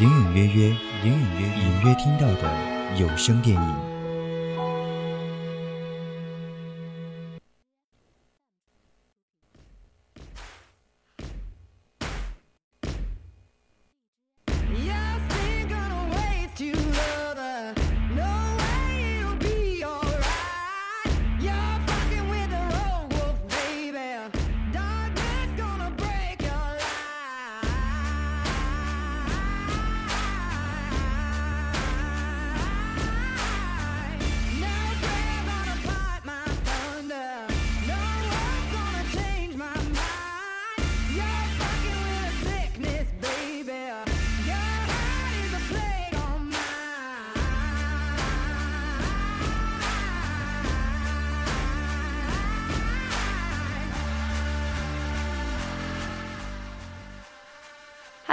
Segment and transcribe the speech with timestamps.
[0.00, 0.68] 隐隐约约，
[1.04, 2.50] 隐隐约隐约听到的
[2.98, 3.95] 有声电影。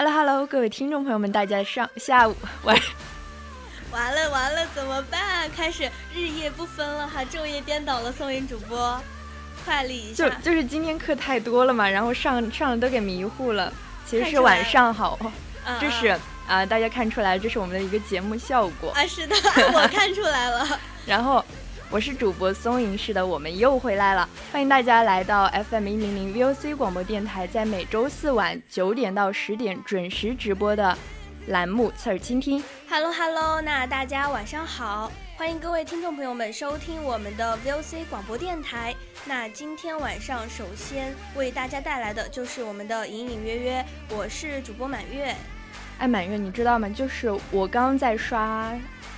[0.03, 2.77] Hello，Hello，各位听众朋友们，大家上下午晚。
[3.89, 5.49] 完了完了，怎么办？
[5.55, 8.11] 开始日夜不分了哈，昼夜颠倒了。
[8.11, 8.99] 宋云主播，
[9.63, 10.27] 快理一下。
[10.27, 13.71] 就就是今天课太多了嘛，然后上上的都给迷糊了。
[14.05, 15.17] 其实是晚上好，
[15.80, 16.19] 这是
[16.49, 19.05] 啊，大家看出来，这是我们的一个节目效果啊。
[19.05, 19.33] 是的，
[19.73, 20.67] 我看出来了。
[21.08, 21.43] 然后。
[21.93, 30.98] 我是主播松影视的，我们又回来了，欢迎大家来到 FM 一零零 VOC 广播电台，在每周四晚九点到十点准时直播的
[31.49, 32.59] 栏目《侧耳倾听》。
[32.89, 38.95] Hello Hello，那大家晚上好，欢迎各位听众朋友们收听我们的 VOC 广播电台。
[39.25, 45.36] 那今天晚上首先为大家带来的就是我们的隐隐约约，我是主播满月。
[45.99, 46.89] 哎，满月，你知道吗？
[46.89, 48.73] 就是我刚刚在刷。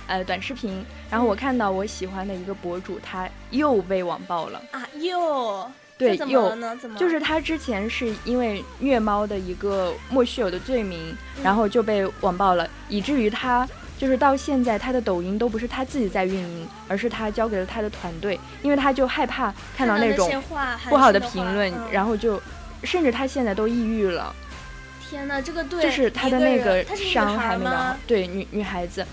[0.06, 4.86] 呃，短视频，然后我看到我喜欢的一个博主，他又被网暴了啊！
[5.00, 5.68] 又
[5.98, 6.54] 对，又？
[6.96, 13.66] 就是他之前是因为虐猫的一个莫须有的罪名，然后就被网暴了，以至于他
[13.98, 20.30] 就是到现在他的抖音都不是他自己在运营，而是他交给了他的团队，因为他就害怕看到那种
[20.88, 22.40] 不好的评论，然后就
[22.84, 24.34] 甚至他现在都抑郁了。
[25.08, 29.06] 天哪，这个对，就是他的那个伤还没有，对，女女孩子。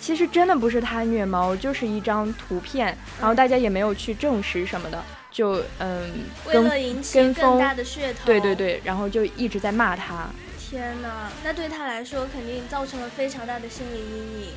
[0.00, 10.26] 其实真的不是他虐猫，就是一张图片，然后大家也没有去证实什么的，就嗯，为了引起更大的噱头，对对对，然后就一直在骂他。
[10.58, 14.48] 天哪，那对他来说肯定造成了非常大的心理阴影。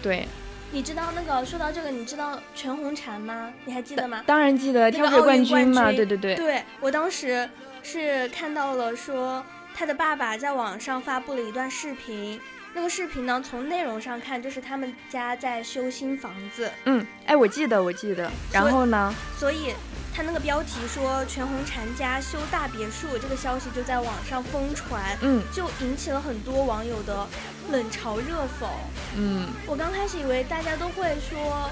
[0.00, 0.26] 对，
[0.70, 3.52] 你知道那个说到这个，你知道全红婵吗？
[3.66, 4.22] 你还记得吗？
[4.26, 6.34] 当然记得，跳水冠军嘛，对对对。
[6.36, 7.46] 对我当时
[7.82, 12.40] 是看到了说他的爸爸在网上发布了一段视频。
[12.72, 13.42] 那个视频呢？
[13.44, 16.70] 从内容上看，就是他们家在修新房子。
[16.84, 18.30] 嗯，哎，我记得，我记得。
[18.52, 19.12] 然后呢？
[19.36, 19.74] 所以
[20.14, 25.02] 他那个标题说全红婵家修大别墅，这个消息就在网上疯传。
[25.20, 27.26] 嗯，就引起了很多网友的
[27.72, 28.68] 冷嘲热讽。
[29.16, 31.68] 嗯，我刚开始以为大家都会说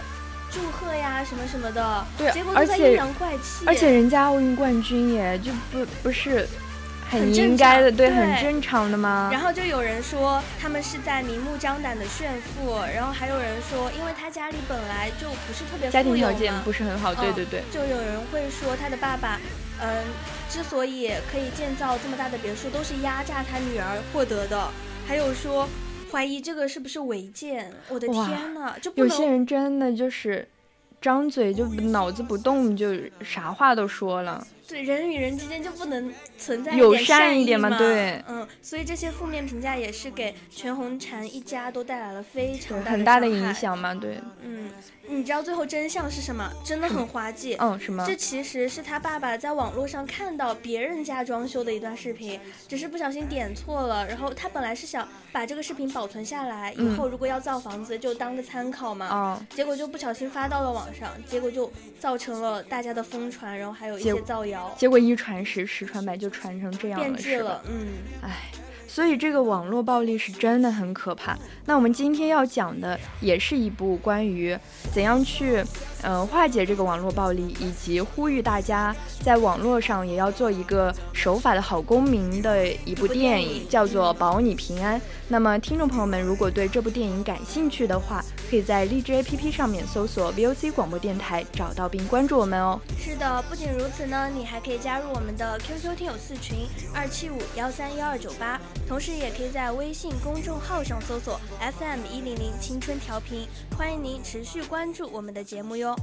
[0.51, 3.65] 祝贺呀什么什么的，对，结果都在阴阳怪气。
[3.67, 6.47] 而且人家奥运冠军耶，就不不是。
[7.11, 9.31] 很应该的，对，很正常的吗？
[9.33, 17.63] 然后就有人说他们是在明目张胆的炫富，然后还有人说，因为他家里本来就不是特别家庭条件不是很好，对对对。
[17.73, 19.41] 就有人会说他的爸爸，
[19.81, 20.05] 嗯，
[20.51, 24.69] 之所以可以建造这么大的别墅，都是压榨他女儿获得的。
[25.07, 25.67] 还有说
[26.13, 27.73] 怀疑这个是不是违建？
[27.89, 30.47] 我的天呐，就有些人真的就是
[31.01, 32.93] 张嘴就脑子不动，就
[33.23, 34.47] 啥话都说了。
[34.69, 37.79] 对人与人之间就不能存在友点善一点嘛？
[37.79, 44.21] 对，嗯，所以这些负面评价也是给全红婵一家都带来了非常很大的影响嘛，对。
[44.45, 44.69] 嗯，
[45.09, 46.49] 你知道最后真相是什么？
[46.63, 47.57] 真的很滑稽。
[47.59, 48.05] 嗯，什么？
[48.07, 52.39] 这其实是他爸爸在网络上看到别人家装修的一段视频，
[52.69, 54.07] 只是不小心点错了。
[54.07, 59.09] 然后他本来是想把这个视频保存下来，以后如果要造房子就当个参考嘛。
[59.09, 59.41] 哦。
[59.51, 64.71] 结果就不小心发到了网上，结果就造成了大家的疯传，然后还有一些造谣。
[64.77, 67.63] 结果一传十，十传百，就传成这样了，变质了。
[67.67, 67.87] 嗯，
[68.23, 68.51] 唉。
[68.89, 71.39] 所以这个网络暴力是真的很可怕。
[71.67, 74.59] 那我们今天要讲的也是一部关于
[74.91, 75.63] 怎样去，
[76.03, 84.99] 呃，化解这个网络暴力，以及呼吁大家在网络上也要做一个守法的好公民的一部电影，叫做《保你平安》。
[85.29, 92.81] 那么听众朋友们，如果对这部电影感兴趣的话，可以在荔枝 APP 上面搜索 VOC 广播电台，找到并关注我们哦。
[92.99, 98.59] 是的，不仅如此呢，你还可以加入我们的 QQ 听友四群二七五幺三幺二九八。
[98.87, 103.47] 同时，也可以在微信公众号上搜索 FM 一零零青春调频，
[103.77, 105.95] 欢迎您持续关注我们的节目哟。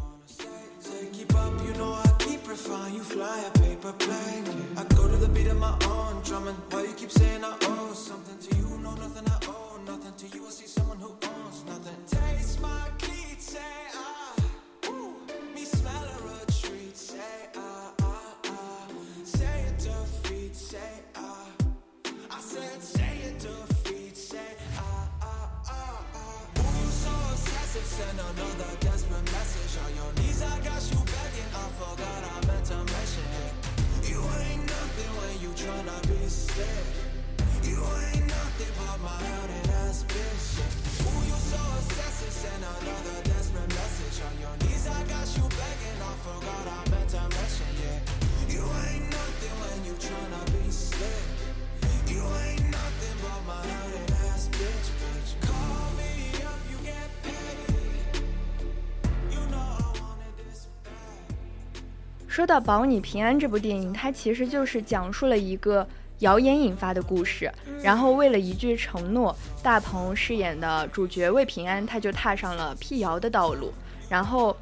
[62.36, 65.88] 说到《保你平安》这部电影，它其实就是讲述了一个
[66.20, 67.50] 谣言引发的故事。
[67.82, 69.34] 然后为了一句承诺，
[69.64, 73.72] 大鹏饰演的主角魏平安，他就踏上了辟谣的道路。
[74.10, 74.54] 然后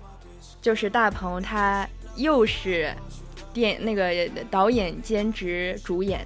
[0.61, 2.93] 就是大鹏，他又是
[3.51, 4.13] 电那个
[4.51, 6.23] 导演兼职主演。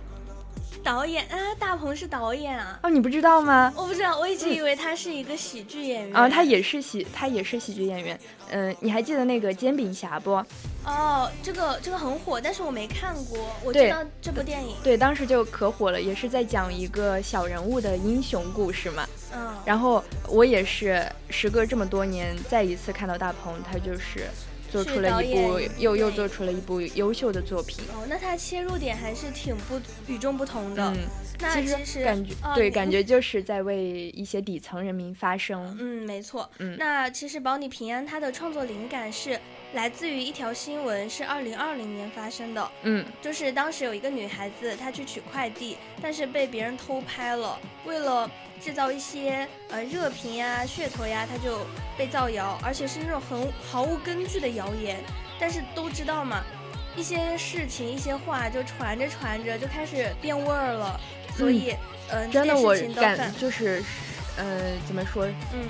[0.88, 2.80] 导演啊，大鹏是导演啊！
[2.81, 3.74] 哦，你不知道吗？
[3.75, 6.16] 我不知道，我一直以为他是一个喜剧演员。
[6.16, 8.18] 啊，他也是喜，他也是喜剧演员。
[8.51, 10.42] 嗯，你还记得那个煎饼侠不？
[10.86, 13.38] 哦，这个这个很火，但是我没看过。
[13.66, 14.78] 我知道这部电影。
[14.81, 19.06] 对，当时就可火了，也是在讲一个小人物的英雄故事嘛。
[19.36, 19.54] 嗯。
[19.66, 24.25] 然后我也是时隔这么多年，再一次看到大鹏，他就是。
[24.71, 30.93] 做出了一部又又做出了一部优秀的作品哦，那他切入点还是挺不与众不同的。
[30.95, 30.97] 嗯，
[31.39, 35.75] 那其实感觉对，感觉就是在为一些底层人民发声。
[35.79, 36.49] 嗯，没错。
[36.59, 39.39] 嗯，那其实保你平安，他的创作灵感是
[39.73, 42.71] 来自于一条新闻，是二零二零年发生的。
[42.83, 48.29] 嗯，就是当时有一个女孩子，她去取快递，但是被别人偷拍了，为了。
[48.59, 51.59] 制造一些呃热评呀、噱头呀，她就
[51.95, 54.97] 被造谣，而且是那种很毫无根据的谣言。
[55.39, 56.43] 但是都知道嘛，
[56.95, 60.99] 一些事情、一些话就传着传着就开始变味儿了。
[61.37, 61.75] 所以，
[62.09, 63.83] 嗯，真的我感就是。
[64.38, 65.25] 呃，怎么说？
[65.54, 65.68] 嗯，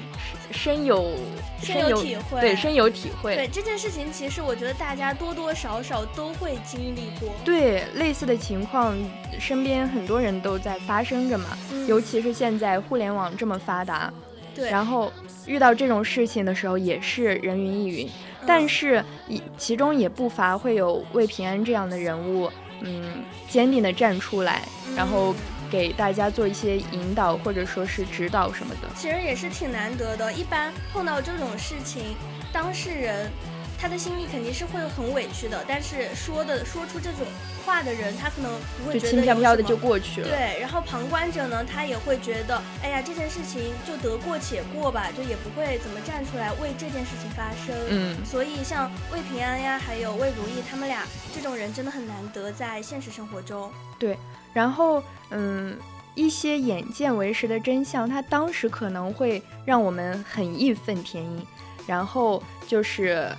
[0.51, 1.15] 深有
[1.61, 3.35] 深有体会，对，深有体会。
[3.35, 7.29] 对这件事情，其实我觉得大家多多少少都会经历过。
[7.45, 8.93] 对，类似的情况，
[9.39, 11.57] 身边很多人都在发生着嘛。
[11.87, 14.13] 尤其是现在互联网这么发达，
[14.53, 15.11] 对，然后
[15.45, 18.09] 遇到这种事情的时候，也是人云亦云。
[18.45, 25.33] 但是，一其中也不乏会有魏平安这样的人物，嗯，坚定的站出来，然后。
[25.69, 30.31] 给大家做一些引导或者说是指导什么的，其实也是挺难得的。
[30.33, 32.15] 一般碰到这种事情，
[32.51, 33.31] 当事人
[33.79, 37.25] 他的心里肯定是会很委屈的，但是说的说出这种
[37.65, 40.27] 话的人，他可能不会觉得轻飘飘的就过去了。
[40.27, 47.75] 对，然后旁观者呢，他也会觉得，哎呀，这件事情就得过且过吧，就也不会怎么站出来为这件事情发声。
[47.89, 53.71] 嗯，所以像魏平安呀，还有魏如意，他们俩这种人真的很难得在现实生活中。
[53.99, 54.17] 对。
[54.53, 55.77] 然后，嗯，
[56.15, 61.45] 一些眼见为实的真相，它当时可能会让我们很义愤填膺，
[61.85, 63.29] 然后就是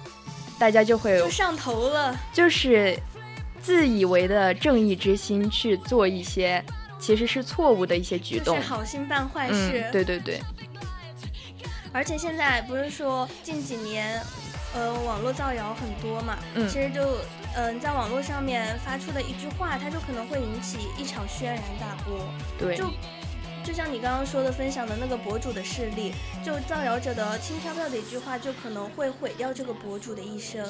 [0.59, 2.99] 大家就会就上头了，就是
[3.63, 6.65] 自以为的正义之心去做一些
[6.99, 9.89] 其实是错误的一些举动，是好心办坏事。
[9.93, 10.41] 对对对。
[11.93, 14.21] 而且现在不是说近几年。
[14.75, 17.01] 呃，网络造谣很多嘛，嗯，其实就
[17.57, 22.21] 嗯，在网络上面发出的一句话，它就可能会引起一场轩然大波。
[22.59, 22.85] 对，就
[23.69, 30.67] 就像你刚刚说的，分享的那个博主的事例，就造谣者的轻飘飘的一句话，就可能会毁掉这个博主的一生。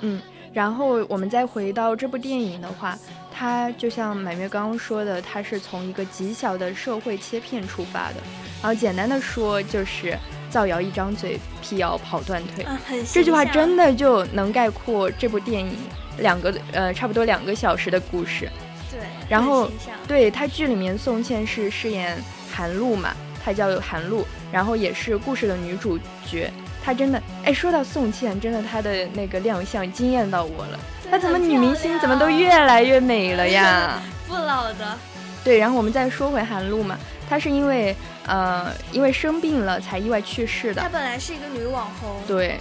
[0.00, 0.20] 嗯，
[0.52, 2.98] 然后我们再回到这部电影的话，
[3.32, 8.16] 它就像满月刚刚说的，它是从一个极小的社会切片出发的，
[8.60, 10.18] 然后简单的说就是
[10.50, 12.64] 造谣一张嘴，辟谣跑断腿。
[12.64, 12.76] 啊，
[13.12, 15.76] 这句话真的就能概括这部电影
[16.18, 18.50] 两个呃差不多两个小时的故事。
[18.94, 19.68] 对，然后
[20.06, 22.16] 对他剧里面宋茜是饰演
[22.50, 23.12] 韩露嘛，
[23.44, 26.50] 她叫韩露，然后也是故事的女主角。
[26.84, 30.78] 她真的，哎，说到宋茜，真的她的那个亮相惊艳到我了。
[31.02, 34.00] 对她怎么女明星怎么都越来越美了呀？
[34.28, 34.98] 不老的，
[35.42, 36.98] 对，然后我们再说回韩露嘛，
[37.28, 37.96] 她是因为
[38.26, 40.88] 呃因为生病了才意外去世的她。
[40.88, 42.58] 本来是一个女网红，对，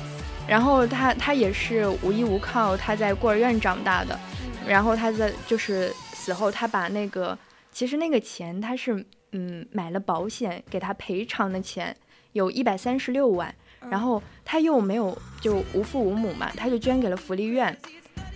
[0.47, 4.15] 然后她她也是无依无靠，她在孤儿院长大的。
[4.15, 7.37] 嗯然后她在就是死后，他把那个
[7.71, 11.93] 其实那个钱他是嗯买了保险给他赔偿的钱
[12.31, 17.77] 有一百三十六万，嗯然后他又没有就无父无母嘛，他就捐给了福利院，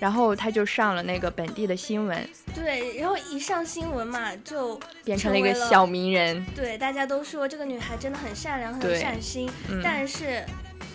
[0.01, 6.45] 然后他就上了那个本地的新闻，对，然后一上新闻嘛，就变成了一个小名人。
[6.53, 10.43] 对大家都说这个女孩真的很善良，很善心，嗯，但是。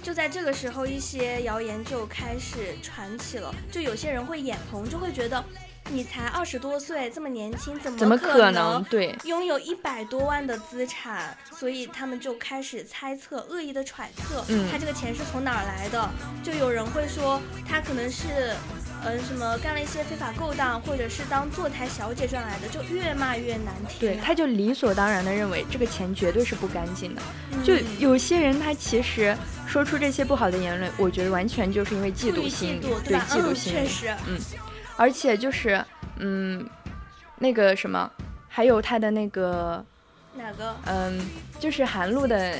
[0.02, 5.44] 就在这个时候，一些谣言就开始传起了，就有些人会眼红，就会觉得
[5.92, 8.82] 你才二十多岁，这么年轻，怎么怎么可可能？
[8.84, 16.10] 对，拥有一百多万的资产，所以他们就开始猜测、恶意的揣测，嗯他这个钱是从哪儿来的？
[16.42, 18.54] 就有人会说他可能是，
[19.04, 24.00] 嗯，什么干了一些非法勾当，或者是当坐台小姐赚来的，就越骂越难听。
[24.00, 27.20] 对，他就理所当然的认为这个钱绝对是不干净的。
[27.52, 33.78] 嗯就有些人他其实说出这些不好的言论，我觉得完全就是因为嫉妒心，嫉妒，对嫉妒心理。
[33.78, 34.14] 确实，
[34.96, 35.84] 而且就是，
[36.18, 36.68] 嗯，
[37.38, 38.10] 那个什么，
[38.48, 39.84] 还有他的那个，
[40.36, 40.74] 哪个？
[40.86, 41.20] 嗯，
[41.58, 42.56] 就是韩露的，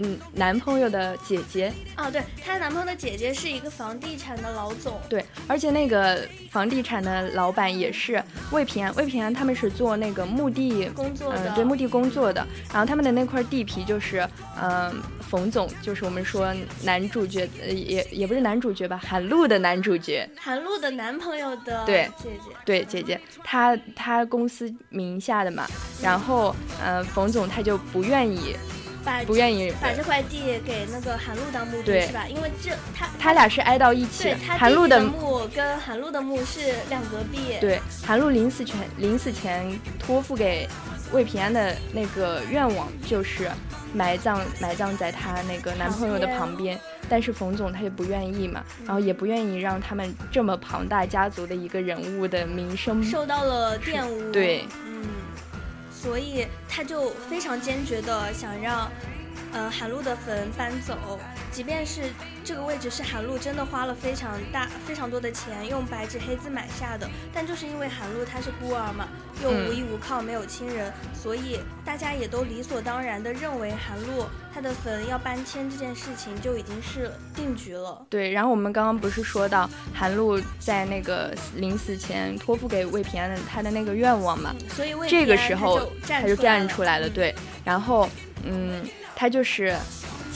[0.00, 5.00] 嗯，男朋友的姐姐，哦，对，她男朋友的姐姐是一个房地产的老总。
[5.08, 10.86] 对，而且那个房地产的老板也是魏平安，魏平安他们是做那个墓地。
[10.94, 14.26] 工作的，嗯，对，墓地工作的，然后他们的那块地皮就是，
[14.60, 22.50] 嗯，冯总，就是我们说男主角，呃，也也不是男主角吧，韩露的男主角，韩露的男朋友的对姐姐。
[22.64, 25.66] 对，姐姐，她她公司名下的嘛，
[26.02, 28.56] 然后，呃，冯总他就不愿意，
[29.06, 32.26] 把不愿意，把这块地给那个韩露当墓地是吧？
[32.28, 37.56] 因为这他他俩是挨到一起对，韩露的墓跟韩露的墓是两隔壁。
[37.60, 40.68] 对，韩露临死前临死前托付给
[41.12, 43.48] 魏平安的那个愿望就是
[43.94, 54.32] 埋葬埋葬在她那个男朋友的旁边，但是冯总他就不愿意嘛，然后也不愿意让他们这么庞大家族的一个人物的名声受到了玷污。
[54.32, 54.85] 对，嗯，
[56.06, 58.88] 所以他就非常坚决的想让，
[59.56, 61.18] 呃，韩露的坟搬走，
[61.50, 62.02] 即便是
[62.44, 69.08] 这个位置是韩露真的花了非常大、非常多的钱用白纸黑字买下的，但就是因为韩露她是孤儿嘛，
[69.42, 78.04] 又嗯无依无靠，没有亲人，所以大家也都理所当然的认为韩露她的坟要搬迁这件事情就已经是定局了。
[78.10, 84.54] 对，然后我们刚刚不是说到韩露在那个临死前托付给魏平安的他的那个愿望嘛？
[84.68, 87.34] 所以魏这个时候他就站出来了，嗯对，
[87.64, 88.06] 然后
[88.44, 89.74] 嗯，他就是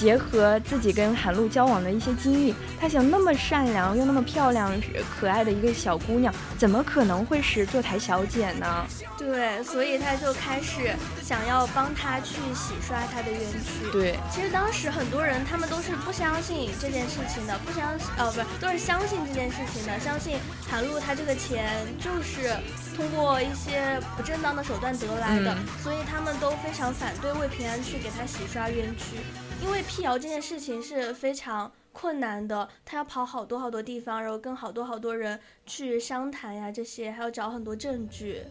[0.00, 4.72] 结合自己跟韩露交往的一些经历，他想那么善良又那么漂亮
[5.20, 8.86] 可爱的一个小姑娘，怎么可能会是坐台小姐呢？
[9.18, 13.90] 对，所以他就开始想要帮她去洗刷她的冤屈。
[13.92, 22.56] 对，其实当时很多人他们都是不相信这件事情的，不相信哦，不是，都是相信这件事情的，相信韩露她这个钱就是
[22.96, 29.20] 通过一些不正当的手段得来的，嗯所以他们都非常反对魏平安去给她洗刷冤屈，
[29.62, 31.70] 因为辟谣这件事情是非常。
[31.92, 38.42] 困难的，他要跑好多好多地方，然后跟好多好多人去商谈呀，这些还要找很多证据。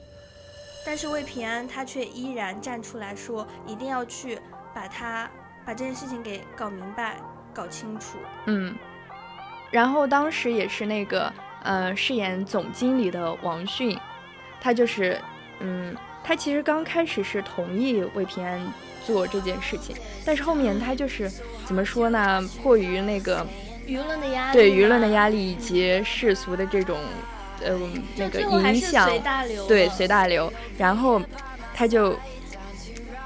[0.86, 4.38] 但是魏平安他却依然站出来说，一定要去
[4.76, 5.32] 把他
[5.66, 7.16] 把这件事情给搞明白、
[7.54, 8.18] 搞清楚。
[8.46, 8.76] 嗯，
[9.72, 11.32] 然后当时也是那个
[11.64, 13.98] 呃饰演总经理的王迅，
[14.60, 15.18] 他就是
[15.62, 18.60] 嗯，他其实刚开始是同意魏平安
[19.10, 21.32] 做这件事情，但是后面他就是
[21.66, 22.40] 怎么说呢？
[22.62, 23.44] 迫于那个
[23.88, 26.96] 舆论的压力，对舆论的压力以及世俗的这种
[27.66, 27.76] 呃
[28.16, 29.68] 那个影响，随大流。
[29.68, 31.20] 对随大流，然后
[31.74, 32.16] 他就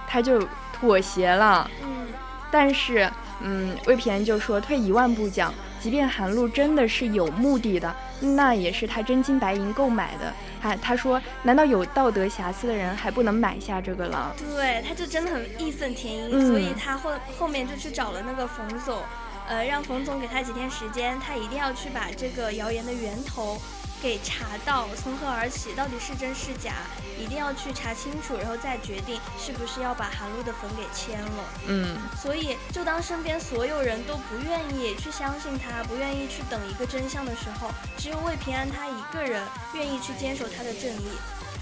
[0.07, 1.69] 他就妥协了。
[1.83, 2.07] 嗯，
[2.49, 3.11] 但是，
[3.41, 10.33] 嗯，魏平安就说，退一万步讲，即便韩露真的是有目的的，那也是他真金白银购买的。
[10.61, 14.33] 他他说，难道有道德瑕疵的人还不能买下这个了？
[14.55, 19.01] 对，他就真的很义愤填膺，所以他后后面就去找了那个冯总，
[19.47, 23.61] 呃，让冯总给他几天时间，他一定要去把这个谣言的源头。
[24.03, 26.73] 给查到从何而起，到底是真是假，
[27.17, 31.43] 一定要去查清楚，然后再决定是不是要把韩露的粉给签了。
[31.67, 39.41] 嗯，所以就当身边所有人都不愿意去相信他，不愿意去等一个真相的时候，只有魏平安他一个人
[39.73, 41.07] 愿意去坚守他的正义。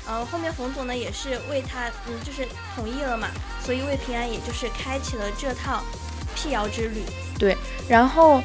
[0.07, 3.27] 呃，后面冯总呢也是为他，嗯，就是同意了嘛，
[3.63, 5.83] 所以魏平安也就是开启了这套
[6.35, 7.03] 辟谣之旅。
[7.37, 7.55] 对，
[7.87, 8.41] 然后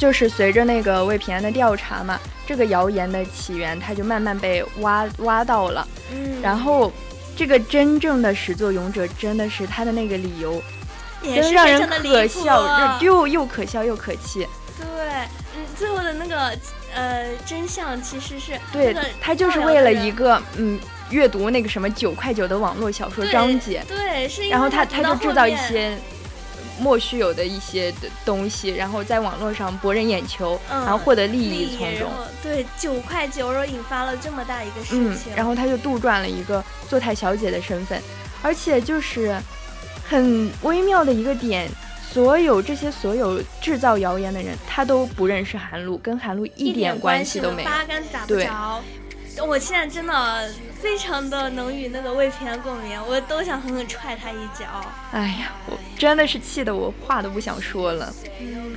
[0.00, 2.18] 就是随着那个魏平安的调查嘛。
[2.46, 5.86] 这个谣言的起源，它就慢慢被挖挖到了。
[6.10, 6.90] 嗯，然后
[7.36, 10.60] 这个真正的始作俑者，真的是他的那个理由，
[11.22, 14.48] 真让人可笑，又又可笑又可气。
[14.78, 14.86] 对，
[15.54, 16.50] 嗯，最后的那个
[16.92, 20.80] 呃真相其实是，对他就是为了一个嗯
[21.10, 25.96] 阅读那个什么九块九的网络小说章节，对，是然后他他就制造一些。
[26.80, 32.10] 莫须有的一些的东西，然后在网络上博人眼球，然后获得利益从中。
[32.42, 35.32] 对，九块九，然后引发了这么大一个事情。
[35.32, 38.00] 嗯，然后他就杜撰了一个坐台小姐的身份，
[38.42, 39.36] 而且就是
[40.08, 41.68] 很微妙的一个点，
[42.10, 48.82] 所有这些所有制造谣言的人，他都不认识韩露，跟韩露一点关系都没有，八竿子打不着。
[49.46, 54.66] 我现在真的非常的能与那个魏平安共鸣，我都想狠狠踹他一脚。
[55.12, 58.12] 哎呀，我真的是气得我话都不想说了。
[58.40, 58.76] 嗯，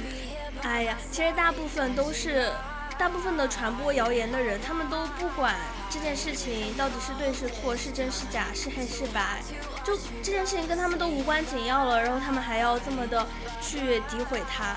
[0.62, 2.52] 哎呀，其实大部分都是，
[2.98, 5.56] 大部分的传播谣言的人，他们都不管
[5.90, 9.42] 这件事情到底是对是错，是真是假，是黑是白，
[9.84, 13.28] 就这件事情跟他们都无关紧要了，然后他们还要这么的
[13.62, 14.76] 去诋毁他。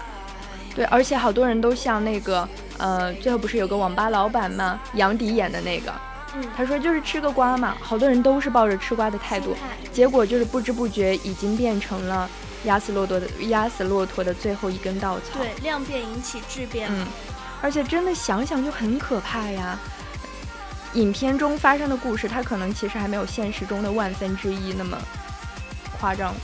[0.75, 2.47] 对，而且好多人都像那个，
[2.79, 4.79] 呃，最后不是有个网吧老板吗？
[4.95, 5.93] 杨迪演的那个，
[6.35, 9.57] 嗯，他说就是吃个瓜嘛，好多人都是抱着吃瓜的态度，
[9.93, 12.29] 结果就是不知不觉已经变成了
[12.65, 15.39] 压死骆驼的压死骆驼的最后一根稻草。
[15.39, 16.89] 对，量变引起质变。
[16.91, 17.07] 嗯，
[17.63, 19.79] 而且真的想想就很可怕呀。
[20.95, 24.97] 影片中发生的故事，它可能其实还没有现实中的万分之一那么
[25.99, 26.35] 夸张。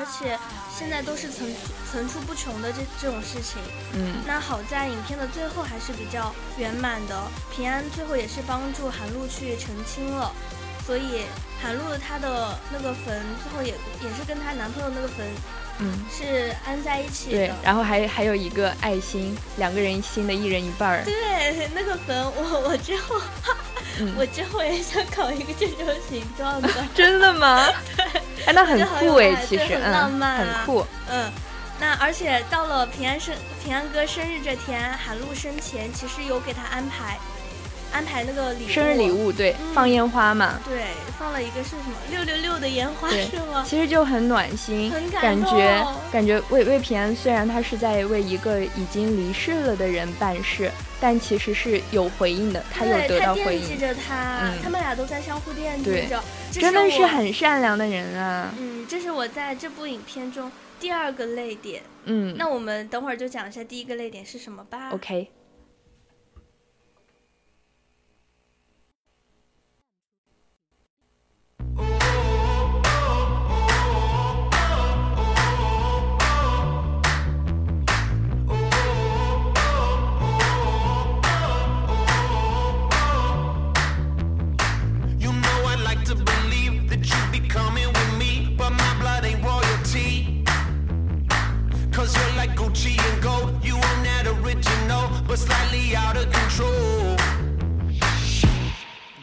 [0.00, 0.38] 嗯，而且。
[0.72, 1.46] 现在都是层
[1.92, 3.60] 层出不穷的这这种事情，
[3.92, 7.14] 嗯，那好在影片的最后还是比较圆满的，
[7.54, 10.32] 平安最后也是帮助韩露去澄清了，
[10.86, 11.24] 所以
[11.60, 15.26] 韩露她的那个坟最后也也是跟她男朋友那个坟，
[15.80, 23.20] 嗯，是安在一起的，对，然后还还有一个爱心，两个人心的一人一半儿，对，那个坟我 我之后，
[24.16, 27.66] 我之后也想搞一个这种形状的， 真的吗？
[27.94, 28.22] 对。
[28.46, 31.30] 哎，那很酷哎，其实嗯，很酷，嗯，
[31.80, 37.18] 那而且到了平安生平安哥生日这天，韩露生前其实有给他安排
[37.92, 40.84] 安排那个礼生日礼物，对，放烟花嘛，对，
[41.18, 43.64] 放了一个是什么六六六的烟花是吗？
[43.66, 50.70] 其实就很暖心，很感觉感觉魏魏平安虽然他是在为一个已经离世了的人办事。
[51.02, 53.66] 但其实是有回应的，他有得到回应。
[53.66, 58.52] 惦记着他，他们俩都在相互惦记着，真的是很善良的人啊。
[58.58, 61.82] 嗯，这是我在这部影片中第二个泪点。
[62.04, 64.90] 嗯，那我们等会儿就讲一下第一个泪点是什么吧。
[64.90, 65.30] OK。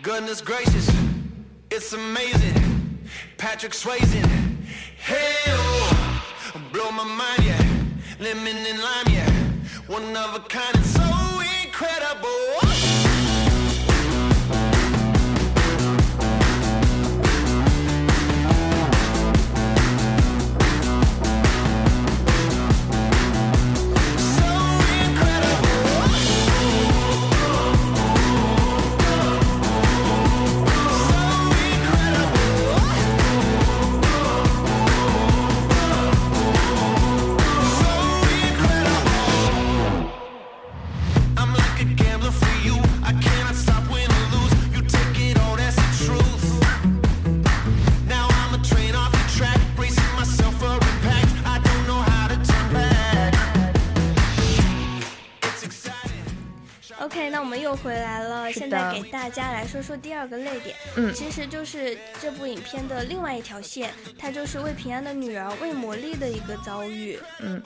[0.01, 0.89] Goodness gracious,
[1.69, 2.99] it's amazing.
[3.37, 4.23] Patrick Swayze,
[4.97, 7.61] hell, blow my mind, yeah.
[8.19, 9.29] Lemon and lime, yeah.
[9.87, 11.03] One of a kind, it's so
[11.63, 12.66] incredible.
[59.27, 67.19] 大家来说说第二个泪点，嗯其实就是这部影片的另外一条线，它就是魏平安的女儿魏魔莉的一个遭遇。
[67.41, 67.61] 嗯，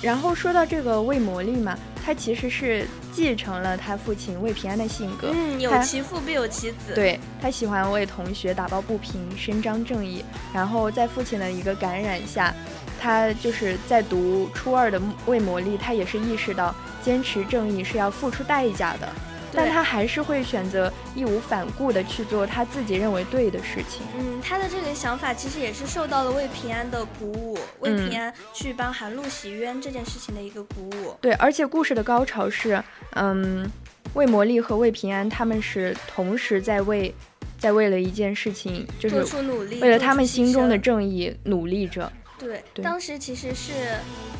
[0.00, 5.32] 然后说到这个魏魔莉嘛，她其实是继承了她父亲魏平安的性格。
[5.34, 10.24] 嗯，有其父必有其子。，对她喜欢为同学打抱不平，伸张正义。
[10.54, 12.54] 然后在父亲的一个感染下，
[12.98, 19.06] 她就是在读初二的魏魔莉，她也是意识到坚持正义是要付出代价的，
[19.52, 24.02] 但他还是会选择义无反顾的去做他自己认为对的事情。
[24.18, 31.16] 嗯，他的这个想法其实也是受到了魏平安的鼓舞，魏嗯平安去帮韩露洗冤这件事情的一个鼓舞。
[31.20, 32.82] 对，而且故事的高潮是，
[33.14, 33.70] 嗯，
[34.14, 37.14] 魏魔莉和魏平安他们是同时在为，
[37.58, 39.36] 在为了一件事情，就做是
[39.80, 42.10] 为了他们心中的正义努力着。
[42.42, 43.72] 对，对当时其实是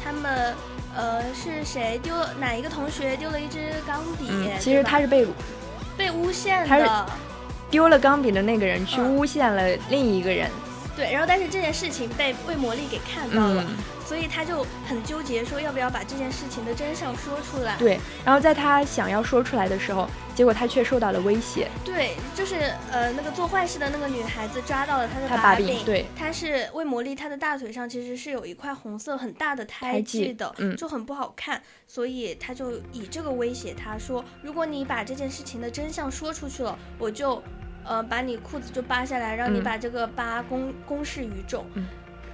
[0.04, 0.54] 他们，
[0.96, 4.26] 呃，是谁丢了哪一个同学丢了一支钢笔？
[4.28, 5.26] 嗯，其实他是被
[5.96, 7.06] 被诬陷他是的，
[7.70, 10.50] 丢了钢笔的那个人去嗯诬陷了另一个人。
[10.96, 11.12] 对。
[11.12, 13.76] 然后但是这件事情被魏魔力给看到了，嗯，
[14.12, 17.78] 所以他就很纠结，说要不要把这件事情的真相说出来。
[17.78, 17.98] 对。
[18.22, 21.66] 然后在他想要说出来的时候，结果他却受到了威胁。
[21.82, 37.42] 对，就是呃那个做坏事的那个女孩子抓到了他的他把柄，柄对她是魏魔力，她的大腿上其实是有一块红色很大的胎胎记记的，嗯就很不好看，所以他就以这个威胁他说，如果你把这件事情的真相说出去了，我就
[37.82, 41.64] 呃把你裤子就扒下来，让你嗯把这个疤公公示于众。
[41.72, 41.86] 嗯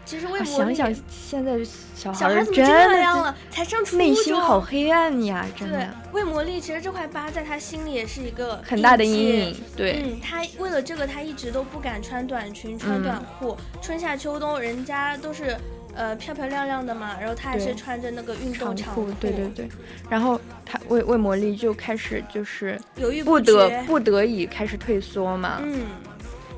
[0.09, 1.62] 其实魏啊魔力、想想现在
[1.94, 3.37] 小孩儿小孩怎么这真的样了？
[3.51, 9.57] 才上初内心中好黑暗呀，真对的，魏魔力其实这块疤在他心里也是一个很大的阴影。
[9.77, 13.55] 对，嗯，他为了这个，他一直都不敢穿短裙、穿嗯短裤。
[13.83, 15.55] 春夏秋冬，人家都是
[15.94, 19.68] 呃漂漂亮亮的嘛，然后他还是穿着那个运动长裤，对对对。
[20.09, 25.59] 然后他魏魏魔力就开始就是犹豫不决得不得已开始退缩嘛。
[25.62, 25.83] 嗯，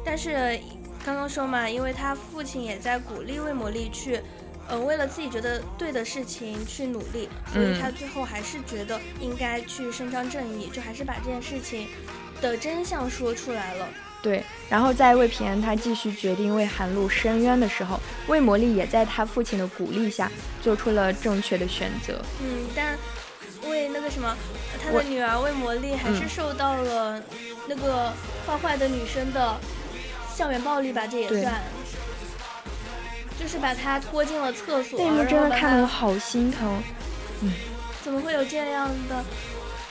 [0.04, 0.56] 但是
[1.04, 4.20] 刚刚说嘛，因为他父亲也在鼓励魏魔力去。
[4.68, 11.88] 呃，为了自己觉得对的事情去努力，所以嗯他最后还是觉得应该去伸张正义，就还是把这件事情
[12.40, 13.88] 的真相说出来了。
[14.22, 20.30] 对，然后在魏平安他继续决定为韩露申冤的时候，魏魔力也在他父亲的鼓励下
[20.62, 22.22] 做出了正确的选择。
[22.40, 22.96] 嗯，但
[23.68, 24.36] 为那个什么，
[24.80, 27.20] 他的女儿魏魔力还是嗯受到了
[27.66, 28.12] 那个
[28.46, 29.58] 坏坏的女生的
[30.34, 31.60] 校园暴力吧，这也算，
[33.38, 36.82] 就是把她拖进了厕所，那一幕真的看得我好心疼。
[37.42, 37.52] 嗯
[38.02, 39.24] 怎么会有这样的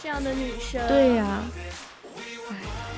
[0.01, 0.85] 这样的女生？
[0.87, 1.41] 对呀、
[2.49, 2.55] 唉，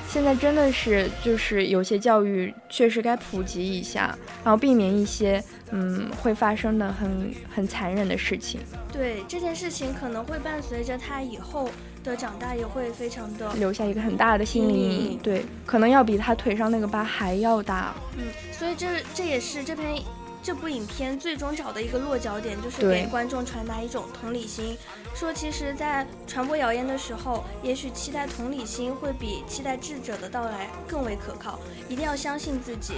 [0.08, 11.68] 现在真的是就是有些教育确实该普及一下，然后避免一些嗯会发生的很很残忍的事情，对这件事情可能会伴随着她以后
[12.02, 15.18] 的长大，也会非常的留下一个很大的心理阴嗯影。
[15.18, 17.94] 对，可能要比他腿上那个疤还要大。
[18.16, 20.02] 嗯，所以这这也是这篇
[20.42, 24.76] 这部影片最终找的一个落脚点，就是给观众传达一种同理心，
[25.14, 32.94] 说其实，在传播谣言的时候，也许期待同理心会比期待智者的到来更为可靠，一定要相信自己。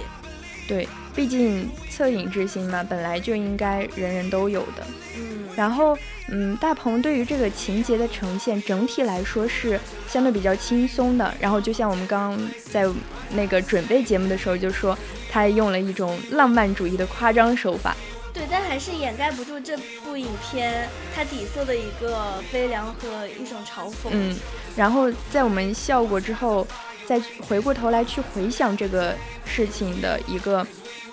[0.67, 4.85] 对，毕竟恻隐之心嘛，本来就应该人人都有的。
[5.15, 5.97] 嗯，然后，
[6.29, 11.33] 嗯，大鹏对于这个情节的呈现，整体来说是相对比较轻松的。
[11.39, 12.85] 然后，就像我们刚刚在
[13.31, 14.97] 那个准备节目的时候就说，
[15.31, 17.95] 他用了一种浪漫主义的夸张手法。
[18.33, 24.09] 对，但还是掩盖不住这部影片它底色的一个悲凉和一种嘲讽。
[24.11, 24.35] 嗯，
[24.75, 26.67] 然后在我们笑过之后，
[27.05, 30.67] 再回过头来去回想这个事情的一个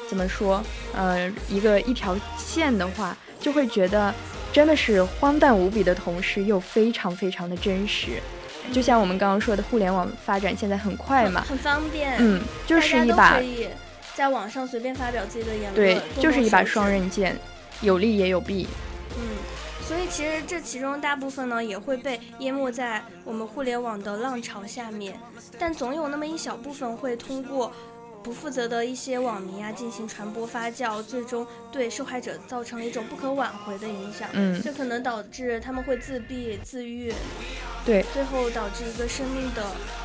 [0.09, 0.63] 怎么说，
[0.95, 4.15] 呃，一个一条线的话，就会觉得
[4.53, 8.21] 真的是荒诞无比的同时，又非常非常的真实。
[8.73, 12.15] 就像我们刚刚说的，互联网发展现在很快嘛，很方便。
[12.19, 13.69] 嗯，就是一把可以
[14.15, 17.37] 在网上随便发表自己的言论，对，就是一把双刃剑，
[17.81, 18.69] 有利也有弊。
[19.17, 19.23] 嗯，
[19.85, 25.19] 所以其实这其中大部分呢也会被淹没在我们互联网的浪潮下面，
[25.59, 27.73] 但总有那么一小部分会通过
[28.23, 34.29] 不负责的一些网民啊进行传播发酵，最终对受害者造成了一种不可挽回的影响。
[34.33, 37.13] 嗯，这可能导致他们会自闭、自愈，
[37.85, 39.63] 对，最后导致一个生命的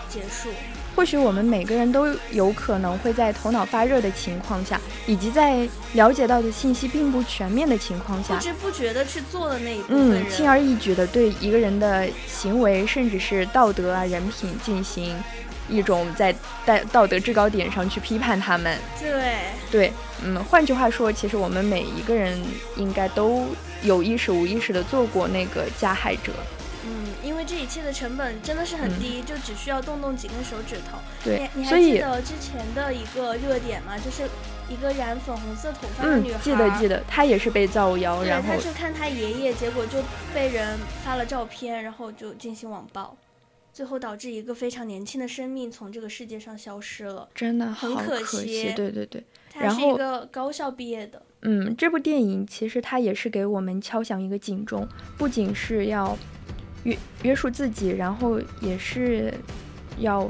[0.10, 0.49] 结束。
[0.95, 15.15] 或许我们每个人都有可能会在头脑发热的情况下，以及在了解到的信息并不全面的情况下，不知不觉的去做了那一部分人，嗯，轻而易举的对一个人的行为，甚至是道德啊、人品进行
[15.69, 16.34] 一种在
[16.65, 18.77] 道道德制高点上去批判他们。
[18.99, 19.36] 对，
[19.71, 22.39] 对，嗯，换句话说，其实我们每一个人
[22.75, 23.47] 应该都
[23.82, 26.32] 有意识无意识的做过那个加害者。
[26.89, 30.97] 嗯，因为这一切的成本真的是很低，就只需要动动几根手指头。
[31.21, 33.97] 对，你还记得之前的一个热点吗？
[33.97, 34.23] 就是
[34.69, 36.39] 一个染粉红色头发的女孩。
[36.39, 39.97] 嗯，记得记得，她也是被造谣，然后她去看她爷爷，结果就
[40.34, 43.13] 被人发了照片，然后就进行网暴，
[43.77, 48.73] 最后导致一个非常年轻的生命从这个世界上消失了，真的很可惜。
[48.75, 51.21] 对对对，他是一个高校毕业的。
[51.43, 56.17] 嗯，这部电影其实它也是给我们敲响一个警钟，不仅是要
[56.85, 59.31] 约约束自己，然后也是
[59.99, 60.27] 要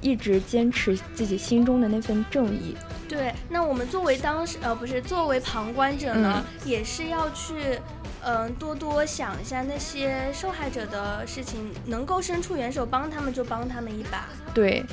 [0.00, 2.74] 一直坚持自己心中的那份正义。
[3.08, 7.78] 对，那我们作为当时呃不是作为旁观者呢，也是要去
[8.24, 14.28] 嗯多多想一下那些受害者的事情，能够伸出援手帮他们就帮他们一把。
[14.54, 14.84] 对。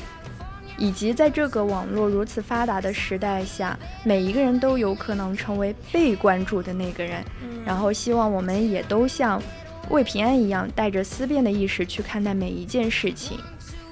[0.79, 7.23] 以及在这个网络如此发达的时代下，每一个人都有可能成为被关注的那个人。
[7.65, 9.41] 然后，希望我们也都像
[9.89, 13.39] 魏平安一样，带着思辨的意识去看待每一件事情，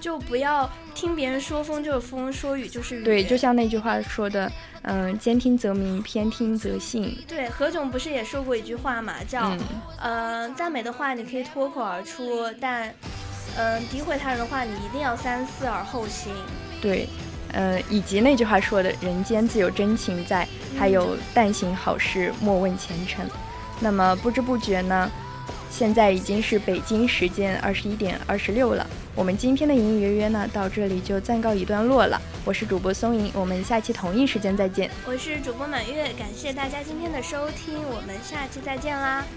[0.05, 3.03] 就不要听别人说风就是风，说雨就是雨。
[3.03, 4.51] 对，就像那句话说的，
[4.83, 7.17] 嗯，兼听则明，偏听则信。
[7.27, 9.57] 对，何炅不是也说过一句话嘛，叫，
[9.99, 12.93] 嗯，赞美的话你可以脱口而出，但，
[13.57, 16.31] 嗯，诋毁他人的话你一定要三思而后行。
[16.79, 17.09] 对，
[17.51, 23.27] 呃，以及那句话说的“人间自有真情在”，还有“但行好事，莫问前程”。
[23.81, 25.09] 那么不知不觉呢，
[25.71, 28.85] 现在已经是北京时间二十一点二十六了。
[29.15, 32.21] 我们今天的隐隐约约呢，到这里就暂告一段落了。
[32.43, 34.91] 我是主播松莹，我们下期同一时间再见。
[35.07, 39.25] 我是主播满月，感谢大家今天的收听，我们下期再见啦。